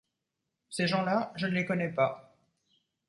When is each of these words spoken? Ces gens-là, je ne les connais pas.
Ces 0.71 0.87
gens-là, 0.87 1.31
je 1.35 1.45
ne 1.45 1.51
les 1.51 1.63
connais 1.63 1.93
pas. 1.93 2.35